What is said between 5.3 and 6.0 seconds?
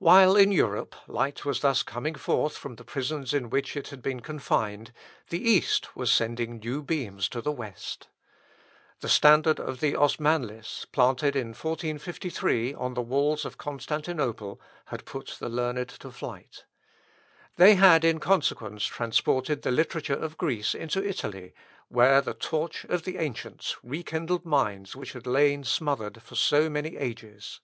East